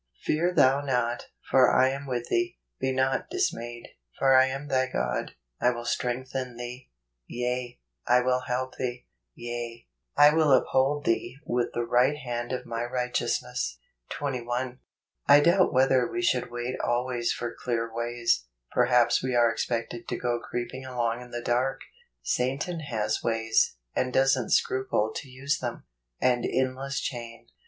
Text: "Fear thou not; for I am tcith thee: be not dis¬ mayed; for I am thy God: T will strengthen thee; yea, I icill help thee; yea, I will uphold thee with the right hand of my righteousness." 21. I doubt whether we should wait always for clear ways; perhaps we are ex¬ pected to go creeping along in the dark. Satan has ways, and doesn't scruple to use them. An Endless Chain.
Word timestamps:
"Fear 0.25 0.55
thou 0.55 0.81
not; 0.83 1.27
for 1.47 1.71
I 1.71 1.89
am 1.89 2.07
tcith 2.07 2.25
thee: 2.29 2.57
be 2.79 2.91
not 2.91 3.29
dis¬ 3.29 3.53
mayed; 3.53 3.89
for 4.17 4.33
I 4.33 4.47
am 4.47 4.67
thy 4.67 4.87
God: 4.87 5.35
T 5.61 5.69
will 5.69 5.85
strengthen 5.85 6.57
thee; 6.57 6.89
yea, 7.27 7.79
I 8.07 8.21
icill 8.21 8.47
help 8.47 8.77
thee; 8.77 9.05
yea, 9.35 9.85
I 10.17 10.33
will 10.33 10.51
uphold 10.53 11.05
thee 11.05 11.37
with 11.45 11.73
the 11.75 11.85
right 11.85 12.17
hand 12.17 12.51
of 12.51 12.65
my 12.65 12.83
righteousness." 12.83 13.77
21. 14.09 14.79
I 15.27 15.39
doubt 15.39 15.71
whether 15.71 16.07
we 16.11 16.23
should 16.23 16.49
wait 16.49 16.77
always 16.83 17.31
for 17.31 17.53
clear 17.53 17.87
ways; 17.93 18.45
perhaps 18.71 19.21
we 19.21 19.35
are 19.35 19.53
ex¬ 19.53 19.69
pected 19.69 20.07
to 20.07 20.17
go 20.17 20.39
creeping 20.39 20.83
along 20.83 21.21
in 21.21 21.29
the 21.29 21.43
dark. 21.43 21.81
Satan 22.23 22.79
has 22.89 23.21
ways, 23.21 23.75
and 23.95 24.11
doesn't 24.11 24.49
scruple 24.49 25.11
to 25.13 25.29
use 25.29 25.59
them. 25.59 25.83
An 26.19 26.43
Endless 26.43 26.99
Chain. 26.99 27.49